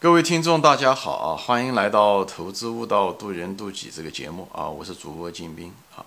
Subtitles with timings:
[0.00, 1.36] 各位听众，大家好啊！
[1.36, 4.66] 欢迎来到《投资悟道，渡人渡己》这个节目啊！
[4.66, 6.00] 我是主播金兵啊。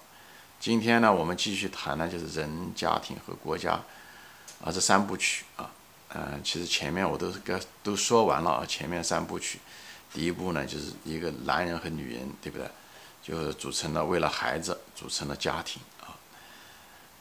[0.59, 3.73] 今天呢，我们继续谈呢，就是人、家庭和国家
[4.63, 5.69] 啊这三部曲啊。
[6.15, 8.65] 嗯，其实前面我都是跟都说完了啊。
[8.67, 9.59] 前面三部曲，
[10.11, 12.67] 第一部呢，就是一个男人和女人，对不对？
[13.21, 16.17] 就是组成了为了孩子组成了家庭啊。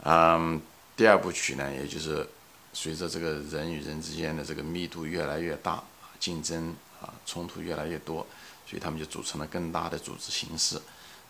[0.05, 0.63] 嗯，
[0.97, 2.27] 第二部曲呢，也就是
[2.73, 5.85] 随着这个人与人之间的这个密度越来越大。
[6.23, 8.25] 竞争啊，冲突越来越多，
[8.65, 10.81] 所以他们就组成了更大的组织形式，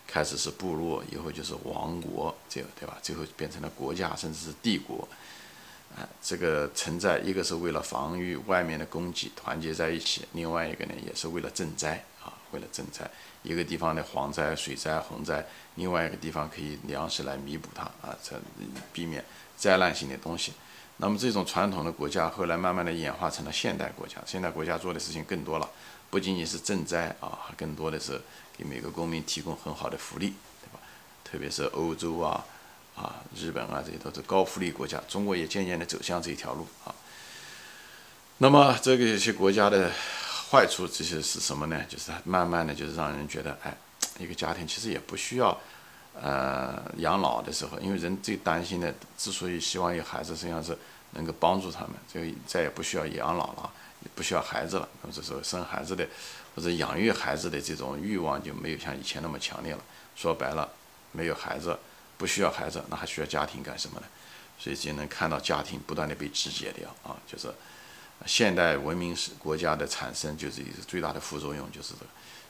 [0.05, 2.99] 开始是部落，以后就是王国，这个对吧？
[3.01, 5.07] 最后变成了国家，甚至是帝国。
[5.95, 12.03] 啊，这个存在一个是为了防御外面的攻击，团结在一起；另外一个呢，也是为了赈灾
[12.53, 13.05] 为了赈灾。
[13.41, 18.39] 一个地方的蝗灾、水灾、洪灾，另外一个地方可以粮食来弥补它啊，这
[18.93, 19.21] 避免
[19.57, 20.53] 灾难性的东西。
[20.97, 24.17] 那么这种传统的国家后来慢慢的演化成了现代国家。
[24.25, 25.69] 现代国家做的事情更多了，
[26.09, 28.21] 不仅仅是赈灾啊，更多的是
[28.55, 30.79] 给每个公民提供很好的福利，对吧？
[31.23, 32.45] 特别是欧洲啊、
[32.95, 35.01] 啊日本啊，这些都是高福利国家。
[35.09, 36.93] 中国也渐渐的走向这条路啊。
[38.37, 39.91] 那么这个有些国家的
[40.53, 41.83] 坏处，这些是什么呢？
[41.89, 43.75] 就是它慢慢的就是让人觉得，哎，
[44.19, 45.59] 一个家庭其实也不需要。
[46.21, 50.77] 呃，养老的时候，因为人最担心的，之所以希望有孩子，实际上是
[51.13, 53.71] 能够帮助他们，就再也不需要养老了，
[54.03, 54.87] 也不需要孩子了。
[55.01, 56.07] 那么这时候生孩子的
[56.55, 59.79] 或者养育孩子的这种欲望就没有像以前那么强烈了。
[60.15, 60.69] 说白了，
[61.13, 61.75] 没有孩子，
[62.15, 64.05] 不需要孩子，那还需要家庭干什么呢？
[64.59, 67.51] 所以就能看到家庭不断的被肢解掉啊，就是
[68.25, 72.05] 现代文明是国家的产生，就是一个最大的副作用，就是这个。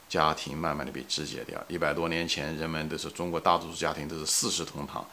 [0.10, 1.60] 家庭慢慢的被肢解掉。
[1.68, 5.04] 一百多年前，人们都是中国大多数家庭都是四世同堂，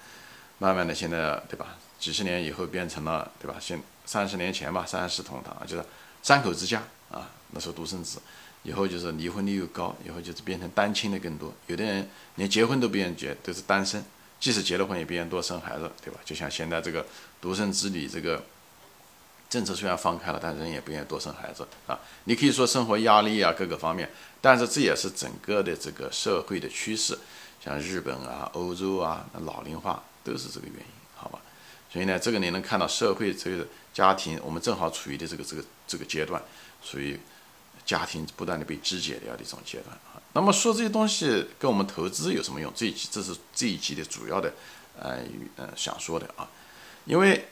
[0.58, 1.78] 慢慢的现在对吧？
[1.98, 3.56] 几十年以后变成了对吧？
[3.58, 5.83] 现三十年前吧，三世同堂就是
[6.22, 8.19] 三口之家啊，那时候独生子，
[8.62, 11.50] 以后就是离婚率又高，以后就是变成单亲的更多。
[11.69, 14.05] 有的人连结婚都不愿意结，都是单身，
[14.38, 16.20] 即使结了婚也不愿意多生孩子，对吧？
[16.26, 17.06] 就像现在这个
[17.41, 18.44] 独生子女这个。
[19.50, 21.99] 政策虽然放开了，但人也不愿意多生孩子啊。
[22.25, 24.09] 你可以说生活压力啊，各个方面，
[24.41, 27.19] 但是这也是整个的这个社会的趋势。
[27.62, 30.84] 像日本啊、欧洲啊，老龄化都是这个原因，
[31.16, 31.41] 好吧？
[31.93, 36.41] 所以呢，这个你能看到社会这个家庭，我们正好处于的这个这个这个阶段，
[36.81, 37.19] 属于
[37.84, 40.22] 家庭不断的被肢解掉的一种阶段啊。
[40.32, 42.72] 那么说这些东西跟我们投资有什么用？
[42.77, 44.53] 这一集这是这一集的主要的
[44.97, 45.19] 呃
[45.56, 46.49] 呃想说的啊，
[47.05, 47.49] 因为。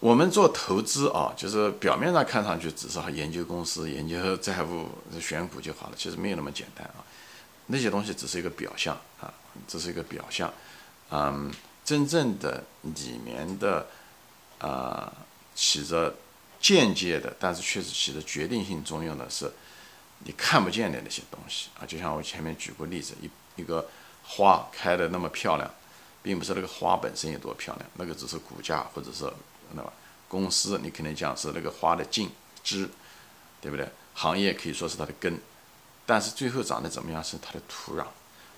[0.00, 4.88] 我们做投资啊，就是表面上看上去只是研究公司、研究债务、
[5.20, 7.04] 选股就好了，其实没有那么简单啊。
[7.66, 9.32] 那些东西只是一个表象啊，
[9.68, 10.50] 只是一个表象。
[11.10, 11.52] 嗯，
[11.84, 13.86] 真正的里面的
[14.58, 15.12] 啊，
[15.54, 16.14] 起着
[16.62, 19.52] 间接的，但是确实起着决定性作用的是
[20.20, 21.84] 你看不见的那些东西啊。
[21.84, 23.28] 就像我前面举过例子，一
[23.60, 23.86] 一个
[24.24, 25.70] 花开的那么漂亮，
[26.22, 29.30] 并不是那个花本身有多漂亮，那个只是股价或者是。
[29.74, 29.92] 那么
[30.28, 32.30] 公司你可能讲是那个花的茎
[32.62, 32.88] 枝，
[33.60, 33.88] 对不对？
[34.14, 35.40] 行业可以说是它的根，
[36.04, 38.04] 但是最后长得怎么样是它的土壤，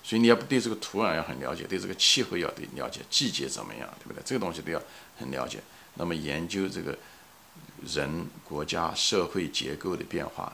[0.03, 4.21] 所以你要对这个土壤要很了解，对这个气候要对了解，季节怎么样，对不对？
[4.25, 4.81] 这个东西都要
[5.17, 5.61] 很了解。
[5.95, 6.97] 那么研究这个
[7.85, 10.51] 人、国家、社会结构的变化，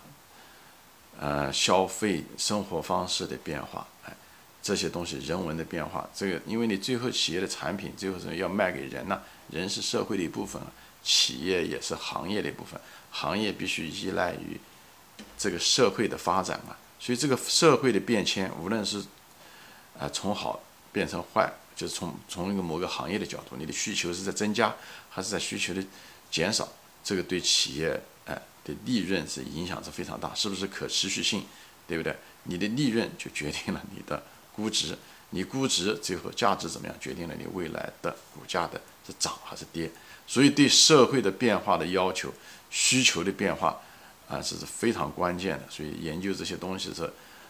[1.20, 4.14] 呃，消费生活方式的变化，哎，
[4.62, 9.22] 这些东西人文的变化，这个因为你最后企业的产品最后是要卖给人呐。
[9.52, 10.62] 人是社会的一部分，
[11.04, 14.60] 企业也是行业的一部分，行业必须依赖于
[15.40, 16.76] 这个社会的发展嘛。
[17.00, 19.04] 所以这个社会的变迁，无论是
[19.98, 24.76] 啊从好变成坏，就是从从一个某个行业的角度，你的需求是在增加
[25.10, 25.84] 还是在需求的
[26.30, 26.68] 减少，
[27.04, 31.44] 这个对企业哎的利润是影响是非常大，是不是可持续性，
[31.88, 32.16] 对不对？
[32.44, 34.22] 你的利润就决定了你的
[34.60, 34.98] 估值。
[35.32, 39.90] 你估值最后价值怎么样，决定了你未来的股价的是涨还是跌。
[40.26, 42.34] 所以对社会的变化的要求、
[42.72, 43.80] 需求的变化
[44.28, 45.64] 啊，这是非常关键的。
[45.70, 47.08] 所以研究这些东西是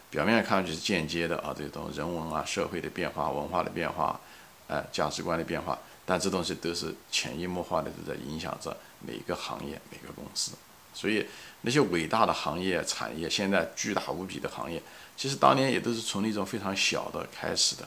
[0.09, 4.19] 表面看上去是间接的啊，这种人文啊、社会的变化、文化的变化，
[4.67, 10.51] 呃，价值观的变化，但这东西都是潜移默化的都在影响着每个行业、每个公司。
[10.93, 11.25] 所以
[11.61, 14.81] 那些伟大的行业、产业，现在巨大无比的行业。
[15.17, 17.85] 其实当年也都是从那种非常小的开始的，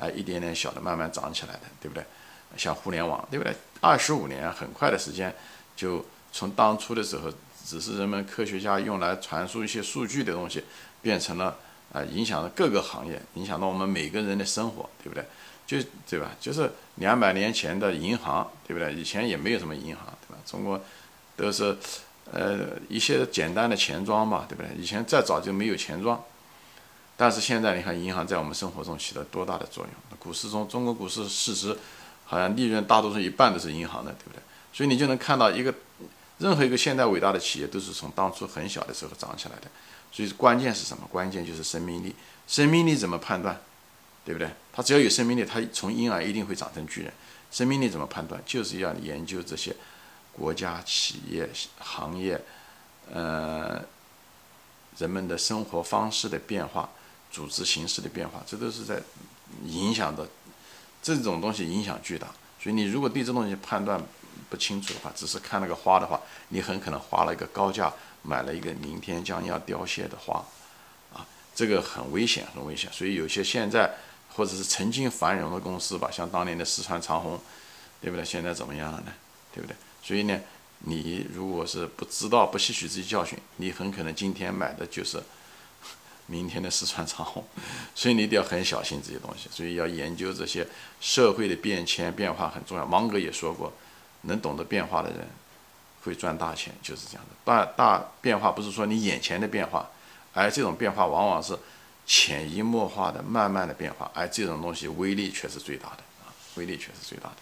[0.00, 2.02] 啊，一点点小的慢慢长起来的，对不对？
[2.56, 3.54] 像互联网，对不对？
[3.82, 5.34] 二十五年很快的时间，
[5.76, 6.02] 就
[6.32, 7.30] 从当初的时候
[7.66, 10.64] 只是人们科学家用来传输一些数据的东西，
[11.02, 11.58] 变成了
[11.92, 15.22] 啊，影响了各个行业，影响到我们每个人的生活，对不对？
[15.66, 16.30] 就对吧？
[16.40, 18.94] 就是两百年前的银行，对不对？
[18.94, 20.40] 以前也没有什么银行，对吧？
[20.46, 20.82] 中国
[21.36, 21.76] 都是。
[22.32, 24.70] 呃一些简单的钱庄吧，对不对？
[24.76, 26.22] 以前再早就没有钱庄，
[27.16, 30.18] 但是现在你看银行在我们生活中起了多大的作用？
[30.18, 31.76] 股市中，中国股市市值
[32.24, 34.40] 好像利润大多数一半都是银行的，对不对？
[34.72, 35.74] 所以你就能看到一个
[36.38, 39.68] 任何一个现代伟大的企业都是从当初很小的时候长起来的。
[40.12, 41.06] 所以关键是什么？
[41.10, 42.14] 关键就是生命力。
[42.46, 43.60] 生命力怎么判断？
[44.24, 44.48] 对不对？
[44.72, 47.12] 它只要有生命力，它从婴儿一定会长成巨人。
[47.50, 48.40] 生命力怎么判断？
[48.44, 49.74] 就是要研究这些
[50.32, 51.48] 国家、企业、
[51.78, 52.40] 行业，
[53.12, 53.82] 呃，
[54.98, 56.88] 人们的生活方式的变化、
[57.30, 59.00] 组织形式的变化，这都是在
[59.64, 60.28] 影响的。
[61.02, 62.28] 这种东西影响巨大。
[62.60, 64.00] 所以你如果对这东西判断
[64.48, 67.92] 不清楚的话，只是看那个花的话，你很可能花了一个高价
[68.22, 70.44] 买了一个明天将要凋谢的花，
[71.12, 72.90] 啊，这个很危险，很危险。
[72.92, 73.94] 所以有些现在。
[74.32, 77.38] 或者是曾经繁荣的公司吧，像当年的四川长虹，
[78.00, 78.24] 对不对？
[78.24, 79.12] 现在怎么样了呢？
[79.52, 79.74] 对不对？
[80.02, 80.40] 所以呢，
[80.80, 85.22] 你如果是不知道、不吸取这些教训，你很可能今天买的就是
[86.26, 87.44] 明天的四川长虹。
[87.94, 89.48] 所以你一定要很小心这些东西。
[89.50, 90.66] 所以要研究这些
[91.00, 92.86] 社会的变迁变化很重要。
[92.86, 93.72] 芒格也说过，
[94.22, 95.28] 能懂得变化的人
[96.02, 97.36] 会赚大钱，就是这样的。
[97.44, 99.90] 大大变化不是说你眼前的变化，
[100.32, 101.58] 而这种变化往往是。
[102.06, 107.36] 潜移默化的、慢慢的变化，而这种东西威力却是最大的啊，威力却是最大的。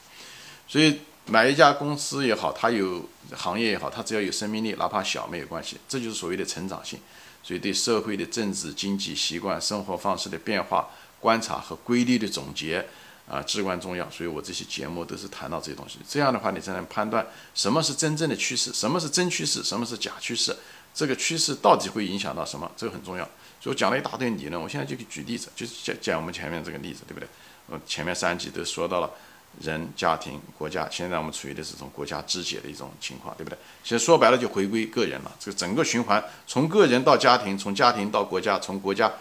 [0.66, 6.98] 所以买一家公司也好，它有行业也好，它只要有生命力，哪怕小没有关系，这就是所谓的成长性。
[7.42, 10.88] 所以对社会的政治、经济习惯、生活方式的变化
[11.20, 12.84] 观察和规律的总结
[13.28, 14.08] 啊，至关重要。
[14.10, 15.98] 所以我这些节目都是谈到这些东西。
[16.08, 20.54] 这样的话，你才能判断什么是真正的趋势，什么是真趋势，什么是假趋势。
[20.94, 22.70] 这个趋势到底会影响到什么？
[22.76, 23.24] 这个很重要。
[23.60, 27.28] 所以我讲了一大堆理论，我现在就举例子，就是讲讲我们前面这个例子，对不对？
[27.70, 29.10] 呃，前面三集都说到了
[29.60, 33.58] 人、家庭、国家，现在我们处于的是这种国家肢解的一种情况，对不对？
[33.82, 39.12] 其实说白了就回归个人了，这个整个循环从个人到家庭，从家庭到国家，从国家。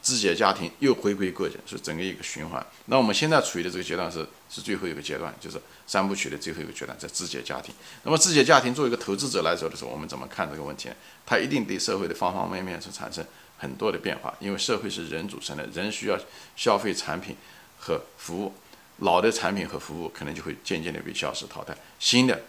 [0.00, 2.66] 肢解家庭又回归个人，是整个一个循环。
[2.86, 7.74] 那我们现在处于的这个阶段是是最后一个阶段，就是三部曲的最后一个阶段，在肢解家庭。
[8.02, 10.94] 那么肢解家庭作为一个投资者来说的时候，我们怎么看这个问题呢？
[11.26, 13.22] 它一定对社会的方方面面是产生
[13.58, 16.18] 很多的变化，因为社会是人组成的，人需要
[16.56, 17.36] 消费产品
[17.78, 18.54] 和服务，
[18.98, 22.42] 老的产品和服务可能就会渐渐的被消失淘汰，新的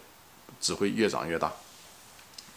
[0.61, 1.51] 只会越长越大。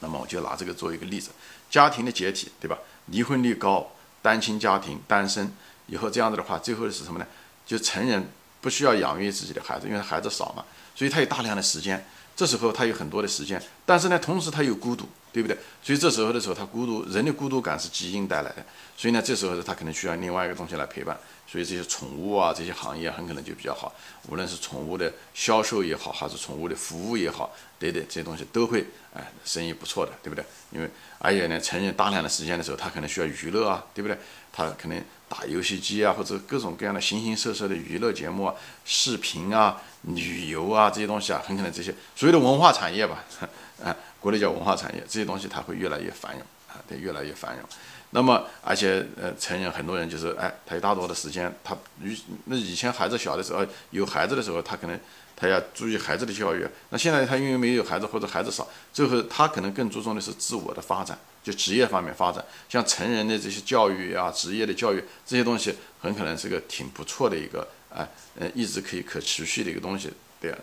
[0.01, 1.31] 那么我就拿这个做一个例子，
[1.71, 2.79] 家庭的解体，对吧？
[3.07, 3.93] 离婚率高。
[4.23, 5.53] 单亲家庭、单身
[5.87, 7.27] 以后这样子的话，最后是什么呢？
[7.65, 8.29] 就成人
[8.61, 10.65] 不需要养育自己的孩子，因为孩子少嘛，
[10.97, 12.05] 所以他有大量的时间。
[12.35, 15.57] 这时候他有很多的时间，但是呢，同时他又孤独，对不对？
[15.81, 18.67] 所以这时候的时候，他孤独，人的孤独感是基因带来的。
[18.97, 21.17] 所以呢，这时候他可能需要另外一个东西来陪伴。
[21.47, 23.95] 所以这些宠物啊，这些行业很可能就比较好。
[24.29, 28.85] 无论是宠物的销售也好，还是宠物的服务也好，等等这些东西都会
[29.15, 30.45] 哎生意不错的，对不对？
[30.73, 34.19] 因为而且呢，成人大量的时间的时候，他可能需要娱乐啊，对不对？
[34.53, 38.55] 他可能打游戏机啊，或者各种各样的形形色色的娱乐节目啊、
[38.85, 43.23] 视频啊、旅游啊这些东西啊，很可能这些所谓的文化产业吧，
[43.85, 47.69] 啊，国内叫文化产业，这些东西它会越来越繁荣啊，对，越来越繁荣。
[48.11, 54.99] 那么，而且，呃，成人很多人就是，哎，他有大多的时间，他与那以前孩子小的时候，有孩子的时候，他可能
[55.35, 56.67] 他要注意孩子的教育。
[56.91, 62.43] 那现在他因为没有孩子或者孩子少，最后他可能更注重的是自我的发展，就职业方面发展。
[62.69, 68.09] 像成人的这些教育啊，职业的教育这些东西，很可能是个挺不错的一个，哎，
[68.39, 70.11] 呃，一直可以可持续的一个东西，
[70.41, 70.55] 对，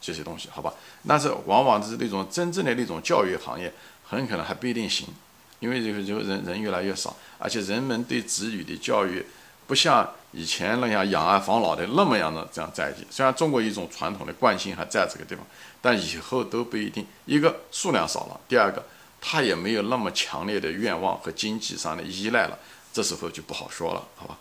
[0.00, 0.72] 这些东西，好吧？
[1.06, 3.72] 但是往往是那种真正的那种教育行业，
[4.02, 5.06] 很可能还不一定行。
[5.58, 9.24] 因为这个就人人越来越少，而且人们对子女的教育
[9.66, 13.06] 不像以前那样养儿防老的那么样的这样在意。
[13.10, 15.44] 虽然中国一种传统的惯性还在这个地方，
[15.80, 17.06] 但以后都不一定。
[17.24, 18.84] 一个数量少了，第二个
[19.20, 22.58] 他也没有那么强烈的愿望和经济上的依赖了，
[22.92, 24.38] 这时候就不好说了，好吧？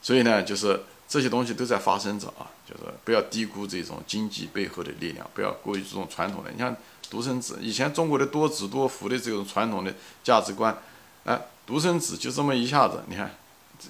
[0.00, 6.74] 所以呢，就是这些东西都在发生着啊，就是不要低估这种经济背后的力量，不要过于注重传统的，你像。
[7.10, 10.76] 独生子，以前中国的多子多福的这种传统的价值观，
[11.24, 13.30] 哎，独生子就这么一下子，你看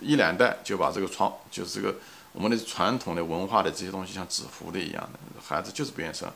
[0.01, 1.97] 一两代就把这个传，就是这个
[2.33, 6.29] 我们的传统的文化的这些东西像纸糊的一样的，孩子就是不愿生，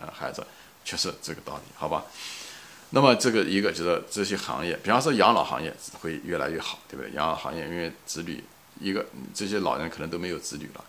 [0.00, 0.46] 呃，孩子
[0.84, 2.04] 确实这个道理，好吧？
[2.90, 7.12] 那么这个一个就是这些行业，比方说养老行业会越来越好，对不对？
[7.12, 8.42] 养老行业因为子女
[8.80, 10.84] 一个这些老人可能都没有子女了，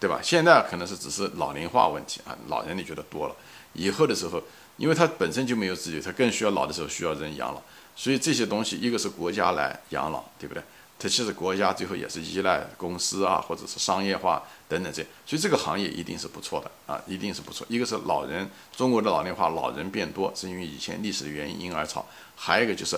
[0.00, 0.20] 对吧？
[0.22, 3.36] 现在可能是只是老龄化问题啊，老人你觉得多了，
[3.74, 4.42] 以后的时候。
[4.76, 7.60] 因为他本身就没有子女，他更需要老的时候需要人养老，
[7.94, 10.62] 所以这些东西一个是国家来养老，对不对？
[10.98, 17.66] 它其实国家最后也是依赖公司啊，或者是商业化等等这，所以这个行业一定是不错的啊，一定是不错。
[17.68, 22.96] 一个是老人，中国的老龄化，老人变多，是因为以前历史的原因婴儿潮，还有一个就是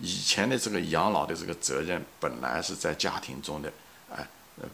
[0.00, 3.70] 以前的这个养老的这个责任本来是在家庭中的，
[4.10, 4.26] 哎，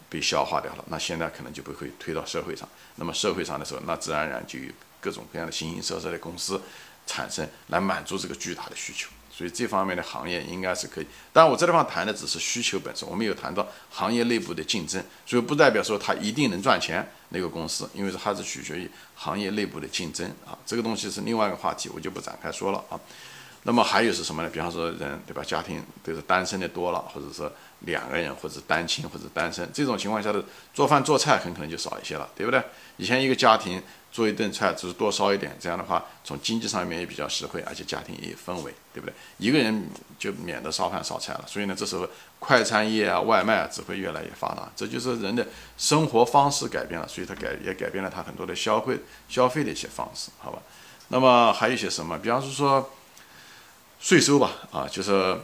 [0.09, 2.69] 被消化掉了，那现在可能就不会推到社会上。
[2.95, 6.61] 那么社会上的时候，那自然而然就有各种各样的形形色色的公司
[7.07, 9.09] 产生，来满足这个巨大的需求。
[9.31, 22.99] 所以这方面的行业应该是可以，当然我这地方谈的只是需求本身，我们有谈到行业内部的竞争，所以不代表说它一定能赚钱那个公司，因为它是取决于行业内部的竞争啊，这个东西是另外一个话题，我就不展开说了啊。
[23.63, 24.51] 那么还有是什么呢？
[24.53, 32.61] 比方说人对吧，家庭都是单身的多了，或者说两个人，或者单亲，或者单身，这种情况下的做饭做菜很可能就少一些了，对不对？
[32.97, 33.81] 以前一个家庭。
[34.11, 39.13] 做一顿菜只是多烧一点，这样的话从经济上面也比较实惠，而且家庭也氛围，对不对？
[39.39, 39.89] 一个人
[40.19, 41.45] 就免得烧饭烧菜了。
[41.47, 44.71] 所以呢，这时候快餐业啊、外卖啊只会越来越发达。
[44.75, 45.47] 这就是人的
[45.77, 48.99] 生活方式改变了，所以他改也改变了他很多的消费
[49.29, 50.63] 消费的一些方式，好吧？
[51.09, 52.19] 那么还有一些什么？
[52.19, 52.91] 比方说
[54.01, 55.37] 税收吧，啊，就是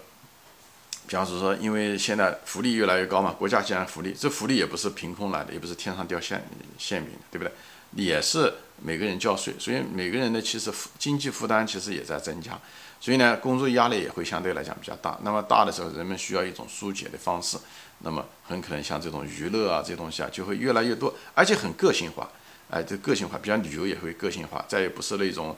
[1.07, 6.43] 比方说，因为现在福利越来越高嘛，国家既然福利，这福利也不是凭空来的，也不是天上掉馅
[6.79, 7.53] 馅饼，对不对？
[7.97, 12.59] 也是每个人交税，所以每个人的其实经济负担其实也在增加，
[13.01, 15.19] 所以呢，工作压力也会相对来讲比较大。
[15.23, 17.57] 那么大的时候，人们需要一种疏解的方式，
[18.01, 22.29] 那么很可能像这种娱乐啊这东西啊就会越来越多，而且很个性化。
[22.69, 25.57] 哎，这个性化，比方旅游也会个性化，再也不是那种，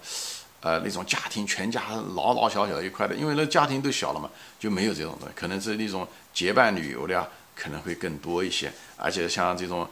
[0.61, 1.83] 呃，那种家庭全家
[2.15, 4.29] 老老小小一块的，因为那家庭都小了嘛，
[4.59, 5.35] 就没有这种东西。
[5.35, 9.89] 可能是那种结伴旅游的呀，可能会更多一些，而且像这种。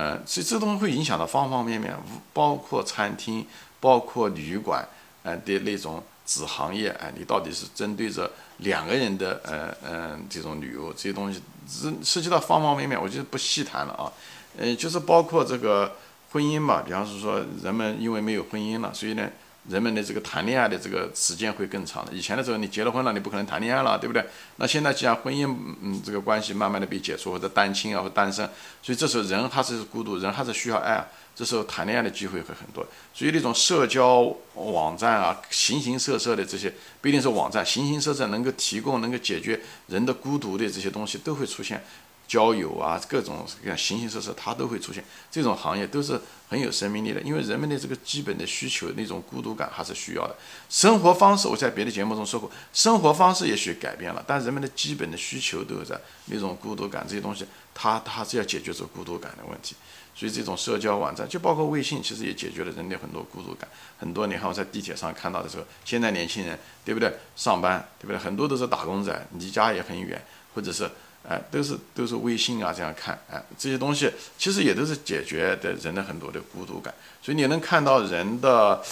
[0.00, 1.92] 嗯，所以这东西会影响到方方面面，
[2.32, 3.44] 包括餐厅，
[3.80, 4.86] 包括旅馆，
[5.24, 14.12] 嗯的那种子行业，哎，你到底是针对着两个人的，呃嗯，这种旅游这些东西，涉涉及到方方面面，我就不细谈了啊，
[14.56, 15.96] 嗯，就是包括这个
[16.30, 19.28] 婚姻嘛，比方是说人们因为没有婚姻了，所以呢。
[19.68, 22.12] 人们的这个谈恋爱的这个时间会更长的。
[22.12, 24.24] 以前的时候，你结了婚了，你不可能谈恋爱了，对不对？
[24.56, 25.46] 那现在既然婚姻，
[25.82, 28.48] 嗯，这个关系慢慢的被解除，或者单亲啊，或单身，
[28.82, 31.06] 所以这时候人还是孤独，人还是需要爱。
[31.34, 32.84] 这时候谈恋爱的机会会很多。
[33.14, 41.84] 所以那种社交网站啊，形形色色的这些，不一定是网站，形形色色能够提供、能够解决人的孤独的这些东西都会出现。
[42.28, 45.02] 交友啊，各种各样形形色色，它都会出现。
[45.30, 46.20] 这种行业都是
[46.50, 50.36] 很有生命力的，因为人们的这个基本的需求，那种孤独感还是需要的。
[50.68, 55.98] 生活方式，我在别的节目中说过，生活方式也许改变了，但人们的基本的需求都在。
[56.26, 59.74] 那种孤独感这些东西，它它是要解决这孤独感的问题。
[60.14, 63.66] 所以这种社交网站，就包括微信，其实也解决了人的很多孤独感。
[63.98, 67.10] 很多你看我在地铁上看到的时候，现在年轻人对不对？
[67.36, 68.18] 上班对不对？
[68.18, 70.22] 很多都是打工仔，离家也很远，
[70.54, 70.90] 或者是。
[71.28, 78.82] 哎，都是都是微信啊，这样看，哎，这些东西其实也都是解决的人的很多的孤独感，所以你能看到人的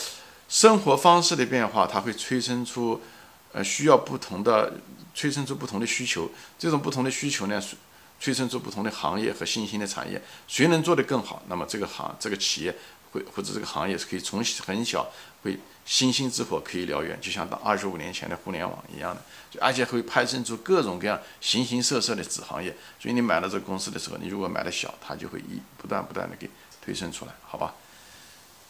[0.46, 3.00] 生活方式的变化，它会催生出，
[3.52, 4.74] 呃，需要不同的，
[5.14, 7.62] 催生出不同的需求，这种不同的需求呢，
[8.20, 12.74] 催生出不同的行业和新兴的产业，谁能做得更好，那么这个行这个企业
[13.34, 15.06] 或者这个行业是可以从很小
[15.42, 15.58] 会。
[15.86, 22.76] 星星之火可以燎原，就像当二十五年前的互联网一样的，就而且会派生出各种各样形形色色的子行业。
[22.98, 26.50] 所以你买了这个公司的时候，你如果买的小，它就会一不断不断的给
[26.84, 27.72] 推升出来，好吧？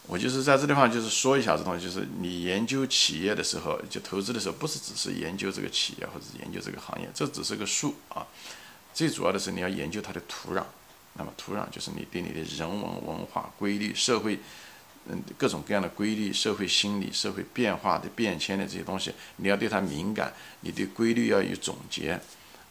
[0.05, 8.27] 我就是在这地方就是说一下这东西，就是你研究企业的时候，就投资的时候，不是只是研究这个企业或者研究这个行业，这只是个数啊。
[8.93, 10.63] 最主要的是你要研究它的土壤，
[11.17, 14.39] 那么土壤就是你对你的人文文化规律、社会。
[15.09, 22.19] 嗯，各种各样的规律、社会心理、社会变化的变迁的这些东西，你要对它敏感，你对规律要有总结，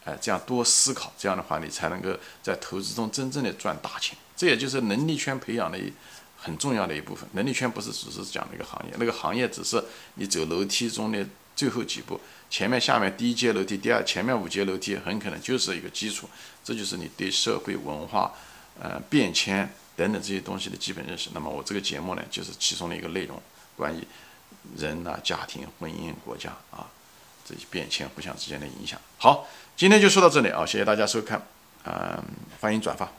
[0.05, 4.19] 哎，这样多思考，这样的话你才能够在投资中真正的赚大钱。
[4.37, 5.79] 这也就是能力圈培养的
[6.47, 7.29] 很重要的一部分。
[7.33, 9.83] 能力圈不是只是讲那个行业，那个行业只是
[10.15, 16.29] 你走楼梯中的最后几步，前面、下面第一阶楼梯，第二前面五阶楼梯很可能就是一个基础。
[16.65, 18.33] 这就是你对社会文化，
[18.81, 19.69] 呃，变迁。
[19.97, 23.41] 等等这些东西的基本认识，那么我这个节目呢，就是其中的一个内容，
[23.75, 24.07] 关于
[24.77, 26.87] 人呐、家庭、婚姻、国家啊
[27.47, 29.01] 这些变迁互相之间的影响。
[29.17, 31.41] 好，今天就说到这里啊，谢谢大家收看，
[31.87, 32.23] 嗯，
[32.61, 33.11] 欢迎转发。